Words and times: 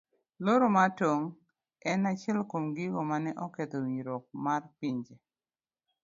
Loro 0.45 0.67
mar 0.75 0.89
tong' 0.99 1.27
en 1.91 1.99
achiel 2.11 2.39
kuom 2.49 2.65
gigo 2.75 3.01
mane 3.11 3.31
oketho 3.45 3.77
winjruok 3.83 4.25
mar 4.45 4.61
pinje. 4.79 5.15